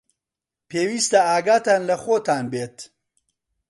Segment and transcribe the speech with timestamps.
[0.69, 2.77] پێویستە ئاگاتان لە خۆتان بێت.